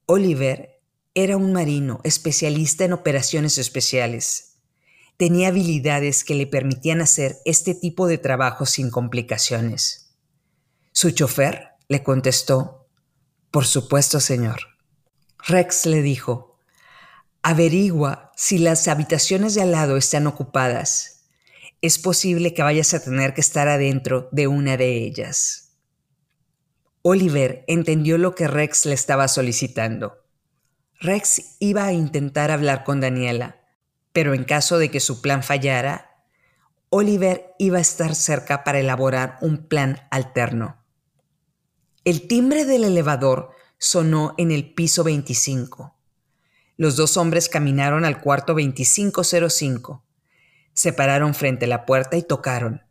Oliver 0.05 0.79
era 1.13 1.35
un 1.35 1.51
marino 1.51 1.99
especialista 2.05 2.85
en 2.85 2.93
operaciones 2.93 3.57
especiales. 3.57 4.54
Tenía 5.17 5.49
habilidades 5.49 6.23
que 6.23 6.35
le 6.35 6.47
permitían 6.47 7.01
hacer 7.01 7.37
este 7.45 7.73
tipo 7.73 8.07
de 8.07 8.17
trabajo 8.17 8.65
sin 8.65 8.89
complicaciones. 8.89 10.15
Su 10.91 11.11
chofer 11.11 11.69
le 11.87 12.03
contestó, 12.03 12.87
Por 13.51 13.65
supuesto, 13.65 14.19
señor. 14.19 14.59
Rex 15.47 15.85
le 15.85 16.01
dijo, 16.01 16.59
Averigua 17.43 18.31
si 18.35 18.57
las 18.57 18.87
habitaciones 18.87 19.55
de 19.55 19.61
al 19.61 19.71
lado 19.71 19.97
están 19.97 20.27
ocupadas 20.27 21.15
es 21.85 21.99
posible 21.99 22.55
que 22.55 22.63
vayas 22.63 22.95
a 22.95 23.03
tener 23.03 23.35
que 23.35 23.41
estar 23.41 23.67
adentro 23.67 24.27
de 24.31 24.47
una 24.47 24.75
de 24.75 25.03
ellas. 25.03 25.73
Oliver 27.03 27.63
entendió 27.67 28.17
lo 28.17 28.33
que 28.33 28.47
Rex 28.47 28.87
le 28.87 28.95
estaba 28.95 29.27
solicitando. 29.27 30.17
Rex 30.99 31.57
iba 31.59 31.85
a 31.85 31.93
intentar 31.93 32.49
hablar 32.49 32.83
con 32.83 33.01
Daniela, 33.01 33.61
pero 34.15 34.33
en 34.33 34.45
caso 34.45 34.77
de 34.77 34.89
que 34.89 35.01
su 35.01 35.21
plan 35.21 35.43
fallara, 35.43 36.23
Oliver 36.89 37.53
iba 37.59 37.79
a 37.79 37.81
estar 37.81 38.15
cerca 38.15 38.63
para 38.63 38.79
elaborar 38.79 39.37
un 39.41 39.67
plan 39.67 40.07
alterno. 40.09 40.77
El 42.05 42.25
timbre 42.25 42.63
del 42.63 42.85
elevador 42.85 43.51
sonó 43.77 44.33
en 44.37 44.51
el 44.51 44.73
piso 44.73 45.03
25. 45.03 45.97
Los 46.77 46.95
dos 46.95 47.17
hombres 47.17 47.49
caminaron 47.49 48.05
al 48.05 48.21
cuarto 48.21 48.53
2505 48.53 50.05
se 50.71 50.93
pararon 50.93 51.33
frente 51.33 51.65
a 51.65 51.67
la 51.67 51.85
puerta 51.85 52.15
y 52.15 52.23
tocaron. 52.23 52.83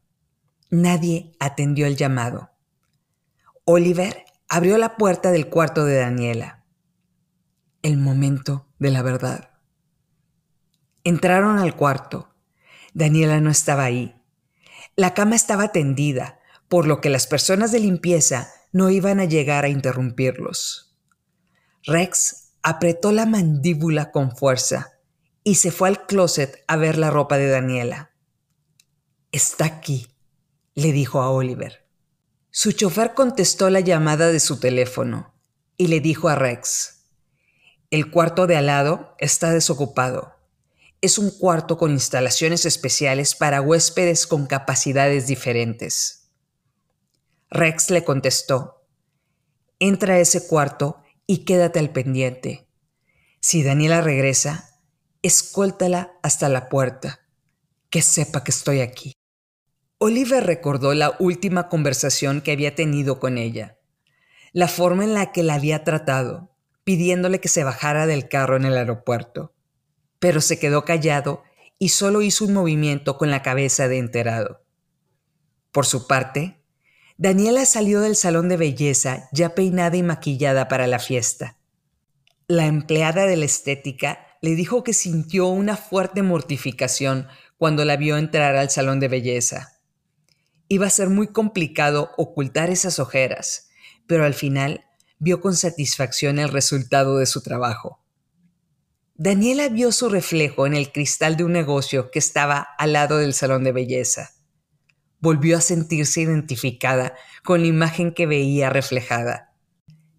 Nadie 0.69 1.33
atendió 1.41 1.87
el 1.87 1.97
llamado. 1.97 2.51
Oliver 3.65 4.27
abrió 4.49 4.77
la 4.77 4.99
puerta 4.99 5.31
del 5.31 5.49
cuarto 5.49 5.87
de 5.87 5.97
Daniela. 5.97 6.65
El 7.81 7.97
momento 7.97 8.67
de 8.79 8.91
la 8.91 9.01
verdad. 9.01 9.54
Entraron 11.05 11.59
al 11.59 11.77
cuarto. 11.77 12.35
Daniela 12.95 13.41
no 13.41 13.51
estaba 13.51 13.85
ahí. 13.85 14.21
La 14.97 15.13
cama 15.15 15.37
estaba 15.37 15.71
tendida, 15.71 16.41
por 16.69 16.87
lo 16.87 17.01
que 17.01 17.11
las 17.11 17.27
personas 17.27 17.73
de 17.73 17.81
limpieza 17.81 18.49
no 18.73 18.91
iban 18.91 19.21
a 19.21 19.25
llegar 19.25 19.65
a 19.65 19.69
interrumpirlos. 19.69 20.97
Rex 21.85 22.53
apretó 22.63 23.13
la 23.13 23.27
mandíbula 23.27 24.11
con 24.11 24.35
fuerza 24.35 24.95
y 25.45 25.57
se 25.57 25.71
fue 25.71 25.89
al 25.89 26.07
closet 26.07 26.65
a 26.67 26.77
ver 26.77 26.97
la 26.97 27.11
ropa 27.11 27.37
de 27.37 27.49
Daniela. 27.49 28.13
Está 29.31 29.67
aquí, 29.67 30.09
le 30.75 30.93
dijo 30.93 31.21
a 31.21 31.31
Oliver. 31.31 31.87
Su 32.51 32.73
chofer 32.73 33.15
contestó 33.15 33.69
la 33.69 33.81
llamada 33.81 34.29
de 34.29 34.41
su 34.41 34.59
teléfono 34.59 35.35
y 35.77 35.89
le 35.89 36.01
dijo 36.01 36.29
a 36.29 36.35
Rex, 36.35 37.05
El 37.91 38.11
cuarto 38.11 38.47
de 38.47 38.57
al 38.57 38.67
lado 38.67 39.15
está 39.19 39.53
desocupado. 39.53 40.34
Es 41.01 41.19
un 41.19 41.31
cuarto 41.31 41.77
con 41.77 41.91
instalaciones 41.91 42.65
especiales 42.65 43.35
para 43.35 43.61
huéspedes 43.61 44.27
con 44.27 44.47
capacidades 44.47 45.27
diferentes. 45.27 46.31
Rex 47.51 47.91
le 47.91 48.05
contestó, 48.05 48.87
entra 49.79 50.15
a 50.15 50.19
ese 50.19 50.47
cuarto 50.47 51.03
y 51.27 51.45
quédate 51.45 51.79
al 51.79 51.91
pendiente. 51.91 52.69
Si 53.41 53.63
Daniela 53.63 54.01
regresa, 54.01 54.81
escóltala 55.23 56.19
hasta 56.23 56.49
la 56.49 56.69
puerta, 56.69 57.21
que 57.91 58.03
sepa 58.03 58.45
que 58.45 58.51
estoy 58.51 58.81
aquí. 58.81 59.15
Oliver 59.99 60.45
recordó 60.45 60.93
la 60.93 61.17
última 61.19 61.69
conversación 61.69 62.41
que 62.41 62.53
había 62.53 62.75
tenido 62.75 63.21
con 63.21 63.39
ella, 63.39 63.79
la 64.53 64.69
forma 64.69 65.05
en 65.05 65.15
la 65.15 65.33
que 65.33 65.43
la 65.43 65.55
había 65.55 65.85
tratado, 65.85 66.55
pidiéndole 66.85 67.41
que 67.41 67.49
se 67.49 67.65
bajara 67.65 68.07
del 68.07 68.29
carro 68.29 68.57
en 68.57 68.67
el 68.67 68.77
aeropuerto, 68.77 69.54
pero 70.25 70.41
se 70.41 70.59
quedó 70.59 70.87
callado 70.87 71.43
y 71.79 71.91
solo 71.91 72.23
hizo 72.23 72.47
un 72.47 72.55
movimiento 72.55 73.19
con 73.19 73.31
la 73.31 73.43
cabeza 73.43 73.89
de 73.89 73.99
enterado. 73.99 74.65
Por 75.71 75.85
su 75.85 76.07
parte, 76.07 76.65
Daniela 77.19 77.67
salió 77.67 78.01
del 78.01 78.17
salón 78.17 78.49
de 78.49 78.57
belleza 78.57 79.29
ya 79.33 79.55
peinada 79.55 79.99
y 79.99 80.03
maquillada 80.03 80.67
para 80.67 80.87
la 80.87 80.99
fiesta. 80.99 81.59
La 82.49 82.65
empleada 82.65 83.27
de 83.27 83.37
la 83.37 83.45
estética 83.45 84.27
le 84.41 84.55
dijo 84.55 84.83
que 84.83 84.95
sintió 84.95 85.49
una 85.49 85.77
fuerte 85.77 86.23
mortificación 86.23 87.29
cuando 87.59 87.85
la 87.85 87.99
vio 87.99 88.17
entrar 88.17 88.57
al 88.57 88.71
salón 88.71 89.01
de 89.01 89.09
belleza. 89.09 89.79
Iba 90.69 90.87
a 90.87 90.91
ser 90.91 91.11
muy 91.11 91.27
complicado 91.27 92.13
ocultar 92.17 92.71
esas 92.71 92.99
ojeras, 92.99 93.69
pero 94.07 94.25
al 94.25 94.33
final 94.33 94.87
vio 95.19 95.43
con 95.43 95.55
satisfacción 95.55 96.39
el 96.39 96.49
resultado 96.49 97.19
de 97.19 97.27
su 97.27 97.43
trabajo. 97.43 98.04
Daniela 99.15 99.69
vio 99.69 99.93
su 99.93 100.09
reflejo 100.09 100.67
en 100.67 100.75
el 100.75 100.93
cristal 100.93 101.37
de 101.37 101.45
un 101.45 101.53
negocio 101.53 102.11
que 102.11 102.19
estaba 102.19 102.61
al 102.79 102.93
lado 102.93 103.19
del 103.19 103.35
salón 103.35 103.65
de 103.65 103.73
belleza 103.73 104.35
volvió 105.25 105.57
a 105.57 105.63
sentirse 105.63 106.21
identificada 106.21 107.15
con 107.43 107.63
la 107.63 107.67
imagen 107.67 108.13
que 108.13 108.27
veía 108.27 108.69
reflejada. 108.69 109.55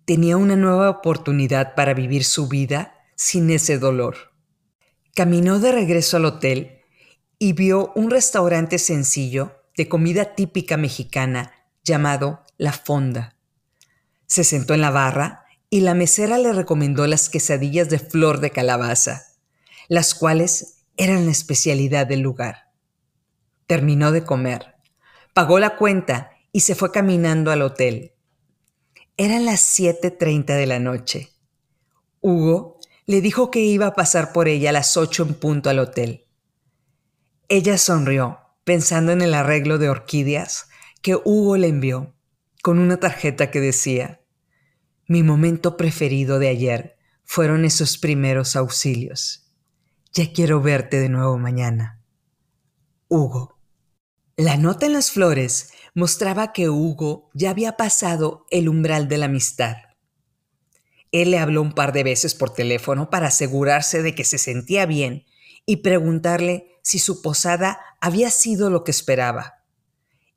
Tenía 0.04 0.36
una 0.36 0.56
nueva 0.56 0.90
oportunidad 0.90 1.76
para 1.76 1.94
vivir 1.94 2.24
su 2.24 2.48
vida 2.48 2.96
sin 3.16 3.52
ese 3.52 3.78
dolor. 3.78 4.34
Caminó 5.14 5.60
de 5.60 5.72
regreso 5.72 6.18
al 6.18 6.26
hotel 6.26 6.82
y 7.38 7.54
vio 7.54 7.94
un 7.96 8.10
restaurante 8.10 8.80
sencillo 8.80 9.62
de 9.78 9.88
comida 9.88 10.34
típica 10.34 10.76
mexicana 10.76 11.54
llamado 11.84 12.44
La 12.58 12.74
Fonda. 12.74 13.38
Se 14.26 14.44
sentó 14.44 14.74
en 14.74 14.82
la 14.82 14.90
barra 14.90 15.45
y 15.70 15.82
la 15.82 15.94
mesera 15.94 16.38
le 16.38 16.54
recomendó 16.54 17.08
las 17.08 17.30
quesadillas 17.30 17.90
de 17.90 18.00
flor 18.00 18.40
de 18.40 18.52
calabaza, 18.52 19.24
las 19.88 20.16
cuales 20.16 20.84
eran 20.98 21.26
la 21.26 21.32
especialidad 21.32 22.08
del 22.08 22.22
lugar. 22.22 22.72
Terminó 23.68 24.12
de 24.12 24.24
comer 24.24 24.76
Pagó 25.36 25.60
la 25.60 25.76
cuenta 25.76 26.32
y 26.54 26.62
se 26.62 26.76
fue 26.76 26.94
caminando 26.94 27.52
al 27.52 27.62
hotel. 27.62 28.14
Eran 29.18 29.44
las 29.44 29.78
7.30 29.78 30.46
de 30.46 30.66
la 30.66 30.80
noche. 30.80 31.34
Hugo 32.22 32.80
le 33.06 33.20
dijo 33.20 33.52
que 33.52 33.60
iba 33.60 33.88
a 33.88 33.96
pasar 33.96 34.32
por 34.32 34.48
ella 34.48 34.70
a 34.70 34.72
las 34.72 34.96
8 34.96 35.24
en 35.24 35.34
punto 35.34 35.70
al 35.70 35.80
hotel. 35.80 36.26
Ella 37.50 37.78
sonrió, 37.78 38.40
pensando 38.64 39.12
en 39.12 39.22
el 39.22 39.34
arreglo 39.34 39.78
de 39.78 39.90
orquídeas 39.90 40.70
que 41.02 41.18
Hugo 41.18 41.58
le 41.58 41.68
envió, 41.68 42.16
con 42.64 42.80
una 42.80 42.96
tarjeta 42.96 43.52
que 43.52 43.60
decía, 43.60 44.22
Mi 45.08 45.22
momento 45.22 45.78
preferido 45.78 46.40
de 46.40 46.48
ayer 46.48 46.98
fueron 47.24 47.64
esos 47.64 48.00
primeros 48.00 48.56
auxilios. 48.56 49.52
Ya 50.14 50.34
quiero 50.34 50.62
verte 50.62 51.00
de 51.00 51.10
nuevo 51.10 51.38
mañana. 51.38 52.02
Hugo. 53.08 53.60
La 54.36 54.58
nota 54.58 54.88
en 54.88 54.94
las 54.94 55.12
flores 55.12 55.70
mostraba 55.94 56.54
que 56.54 56.70
Hugo 56.70 57.30
ya 57.34 57.52
había 57.52 57.78
pasado 57.78 58.48
el 58.50 58.68
umbral 58.68 59.08
de 59.08 59.18
la 59.20 59.26
amistad. 59.28 59.76
Él 61.12 61.32
le 61.32 61.40
habló 61.40 61.62
un 61.62 61.74
par 61.74 61.94
de 61.94 62.04
veces 62.04 62.34
por 62.34 62.50
teléfono 62.50 63.10
para 63.12 63.28
asegurarse 63.28 64.02
de 64.02 64.16
que 64.16 64.24
se 64.24 64.40
sentía 64.40 64.88
bien 64.88 65.26
y 65.68 65.78
preguntarle 65.78 66.80
si 66.82 66.98
su 66.98 67.22
posada 67.22 67.80
había 68.02 68.32
sido 68.32 68.70
lo 68.72 68.84
que 68.84 68.92
esperaba. 68.92 69.64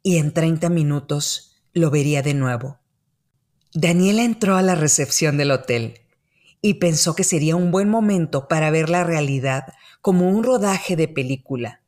Y 0.03 0.19
en 0.19 0.33
30 0.33 0.69
minutos 0.69 1.63
lo 1.73 1.91
vería 1.91 2.23
de 2.23 2.35
nuevo. 2.35 2.78
Daniela 3.75 4.25
entró 4.25 4.57
a 4.57 4.63
la 4.63 4.75
recepción 4.75 5.37
del 5.37 5.51
hotel 5.51 6.01
y 6.63 6.75
pensó 6.75 7.15
que 7.15 7.23
sería 7.23 7.55
un 7.55 7.71
buen 7.71 7.89
momento 7.89 8.49
para 8.49 8.71
ver 8.71 8.89
la 8.89 9.05
realidad 9.05 9.75
como 10.01 10.31
un 10.31 10.43
rodaje 10.43 10.97
de 10.97 11.07
película. 11.07 11.83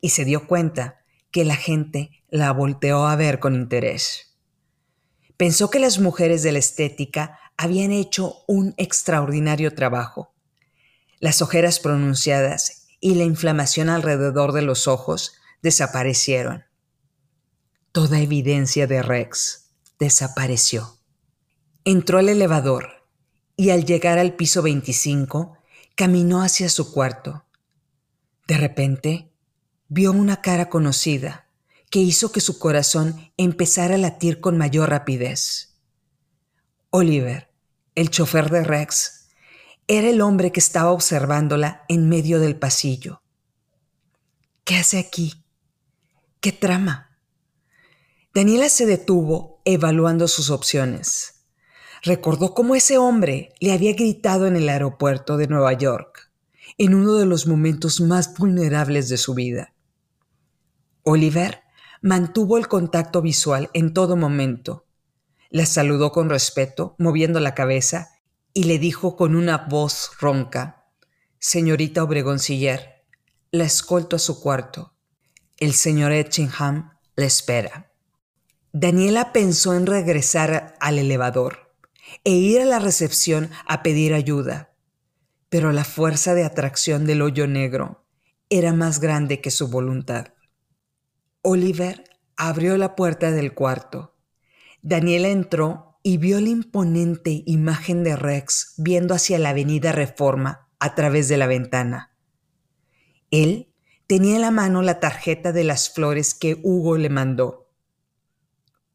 Y 0.00 0.10
se 0.10 0.24
dio 0.24 0.46
cuenta 0.46 1.00
que 1.32 1.44
la 1.44 1.56
gente 1.56 2.22
la 2.30 2.52
volteó 2.52 3.06
a 3.06 3.16
ver 3.16 3.40
con 3.40 3.54
interés. 3.56 4.36
Pensó 5.36 5.70
que 5.70 5.80
las 5.80 5.98
mujeres 5.98 6.44
de 6.44 6.52
la 6.52 6.60
estética 6.60 7.38
habían 7.56 7.90
hecho 7.90 8.44
un 8.46 8.74
extraordinario 8.76 9.74
trabajo. 9.74 10.32
Las 11.18 11.42
ojeras 11.42 11.80
pronunciadas 11.80 12.86
y 13.00 13.16
la 13.16 13.24
inflamación 13.24 13.88
alrededor 13.88 14.52
de 14.52 14.62
los 14.62 14.86
ojos 14.86 15.34
desaparecieron. 15.62 16.64
Toda 17.90 18.20
evidencia 18.20 18.86
de 18.86 19.02
Rex 19.02 19.61
desapareció. 20.02 20.98
Entró 21.84 22.18
al 22.18 22.28
elevador 22.28 23.06
y 23.56 23.70
al 23.70 23.84
llegar 23.84 24.18
al 24.18 24.34
piso 24.34 24.60
25 24.60 25.56
caminó 25.94 26.42
hacia 26.42 26.68
su 26.68 26.92
cuarto. 26.92 27.44
De 28.48 28.56
repente, 28.56 29.32
vio 29.86 30.10
una 30.10 30.42
cara 30.42 30.68
conocida 30.68 31.46
que 31.88 32.00
hizo 32.00 32.32
que 32.32 32.40
su 32.40 32.58
corazón 32.58 33.30
empezara 33.36 33.94
a 33.94 33.98
latir 33.98 34.40
con 34.40 34.58
mayor 34.58 34.90
rapidez. 34.90 35.76
Oliver, 36.90 37.52
el 37.94 38.10
chofer 38.10 38.50
de 38.50 38.64
Rex, 38.64 39.28
era 39.86 40.08
el 40.08 40.20
hombre 40.20 40.50
que 40.50 40.60
estaba 40.60 40.90
observándola 40.90 41.84
en 41.88 42.08
medio 42.08 42.40
del 42.40 42.56
pasillo. 42.56 43.22
¿Qué 44.64 44.76
hace 44.76 44.98
aquí? 44.98 45.44
¿Qué 46.40 46.50
trama? 46.50 47.16
Daniela 48.34 48.68
se 48.68 48.86
detuvo 48.86 49.51
evaluando 49.64 50.28
sus 50.28 50.50
opciones. 50.50 51.44
Recordó 52.02 52.54
cómo 52.54 52.74
ese 52.74 52.98
hombre 52.98 53.54
le 53.60 53.72
había 53.72 53.92
gritado 53.92 54.46
en 54.46 54.56
el 54.56 54.68
aeropuerto 54.68 55.36
de 55.36 55.46
Nueva 55.46 55.72
York, 55.72 56.32
en 56.78 56.94
uno 56.94 57.14
de 57.14 57.26
los 57.26 57.46
momentos 57.46 58.00
más 58.00 58.36
vulnerables 58.36 59.08
de 59.08 59.18
su 59.18 59.34
vida. 59.34 59.74
Oliver 61.04 61.62
mantuvo 62.00 62.58
el 62.58 62.66
contacto 62.66 63.22
visual 63.22 63.70
en 63.72 63.94
todo 63.94 64.16
momento. 64.16 64.86
La 65.50 65.66
saludó 65.66 66.10
con 66.10 66.28
respeto, 66.28 66.96
moviendo 66.98 67.38
la 67.38 67.54
cabeza, 67.54 68.08
y 68.54 68.64
le 68.64 68.78
dijo 68.78 69.16
con 69.16 69.36
una 69.36 69.58
voz 69.58 70.10
ronca, 70.20 70.86
Señorita 71.38 72.02
Obregonciller, 72.02 73.04
la 73.50 73.64
escolto 73.64 74.16
a 74.16 74.18
su 74.18 74.40
cuarto. 74.40 74.94
El 75.58 75.74
señor 75.74 76.12
Etchingham 76.12 76.98
le 77.14 77.26
espera. 77.26 77.91
Daniela 78.74 79.32
pensó 79.34 79.74
en 79.74 79.84
regresar 79.84 80.74
al 80.80 80.98
elevador 80.98 81.74
e 82.24 82.30
ir 82.30 82.62
a 82.62 82.64
la 82.64 82.78
recepción 82.78 83.50
a 83.66 83.82
pedir 83.82 84.14
ayuda, 84.14 84.74
pero 85.50 85.72
la 85.72 85.84
fuerza 85.84 86.32
de 86.32 86.44
atracción 86.44 87.04
del 87.04 87.20
hoyo 87.20 87.46
negro 87.46 88.06
era 88.48 88.72
más 88.72 88.98
grande 88.98 89.42
que 89.42 89.50
su 89.50 89.68
voluntad. 89.68 90.28
Oliver 91.42 92.04
abrió 92.36 92.78
la 92.78 92.96
puerta 92.96 93.30
del 93.30 93.52
cuarto. 93.52 94.16
Daniela 94.80 95.28
entró 95.28 95.98
y 96.02 96.16
vio 96.16 96.40
la 96.40 96.48
imponente 96.48 97.42
imagen 97.44 98.02
de 98.04 98.16
Rex 98.16 98.74
viendo 98.78 99.14
hacia 99.14 99.38
la 99.38 99.50
avenida 99.50 99.92
Reforma 99.92 100.70
a 100.78 100.94
través 100.94 101.28
de 101.28 101.36
la 101.36 101.46
ventana. 101.46 102.16
Él 103.30 103.74
tenía 104.06 104.36
en 104.36 104.40
la 104.40 104.50
mano 104.50 104.80
la 104.80 104.98
tarjeta 104.98 105.52
de 105.52 105.64
las 105.64 105.90
flores 105.90 106.34
que 106.34 106.58
Hugo 106.62 106.96
le 106.96 107.10
mandó. 107.10 107.61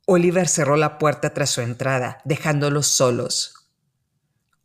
Oliver 0.10 0.48
cerró 0.48 0.78
la 0.78 1.00
puerta 1.00 1.34
tras 1.34 1.50
su 1.50 1.60
entrada, 1.60 2.22
dejándolos 2.24 2.88
solos. 2.88 3.68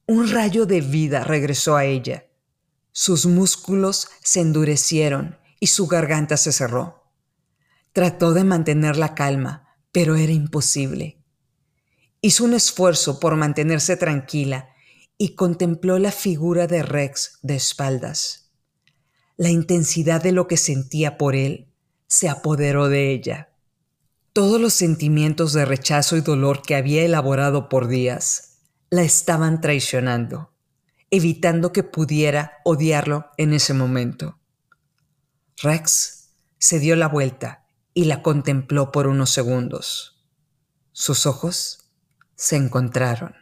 Un 0.06 0.30
rayo 0.30 0.66
de 0.66 0.80
vida 0.80 1.24
regresó 1.24 1.74
a 1.74 1.84
ella. 1.84 2.28
Sus 2.92 3.26
músculos 3.26 4.06
se 4.22 4.38
endurecieron 4.38 5.36
y 5.58 5.66
su 5.66 5.88
garganta 5.88 6.36
se 6.36 6.52
cerró. 6.52 7.10
Trató 7.92 8.34
de 8.34 8.44
mantener 8.44 8.96
la 8.96 9.16
calma, 9.16 9.76
pero 9.90 10.14
era 10.14 10.30
imposible. 10.30 11.18
Hizo 12.20 12.44
un 12.44 12.54
esfuerzo 12.54 13.18
por 13.18 13.34
mantenerse 13.34 13.96
tranquila 13.96 14.68
y 15.18 15.34
contempló 15.34 15.98
la 15.98 16.12
figura 16.12 16.68
de 16.68 16.84
Rex 16.84 17.40
de 17.42 17.56
espaldas. 17.56 18.52
La 19.36 19.50
intensidad 19.50 20.22
de 20.22 20.30
lo 20.30 20.46
que 20.46 20.56
sentía 20.56 21.18
por 21.18 21.34
él 21.34 21.72
se 22.06 22.28
apoderó 22.28 22.88
de 22.88 23.10
ella. 23.10 23.51
Todos 24.32 24.58
los 24.58 24.72
sentimientos 24.72 25.52
de 25.52 25.66
rechazo 25.66 26.16
y 26.16 26.22
dolor 26.22 26.62
que 26.62 26.74
había 26.74 27.04
elaborado 27.04 27.68
por 27.68 27.86
días 27.86 28.60
la 28.88 29.02
estaban 29.02 29.60
traicionando. 29.60 30.50
evitando 31.10 31.74
que 31.74 31.82
pudiera 31.82 32.62
odiarlo 32.64 33.26
en 33.36 33.52
ese 33.52 33.74
momento. 33.74 34.40
Rex 35.58 36.30
se 36.58 36.78
dio 36.78 36.96
la 36.96 37.06
vuelta 37.06 37.66
y 37.92 38.06
la 38.06 38.22
contempló 38.22 38.90
por 38.90 39.06
unos 39.06 39.28
segundos. 39.28 40.24
Sus 40.92 41.26
ojos 41.26 41.90
se 42.34 42.56
encontraron. 42.56 43.34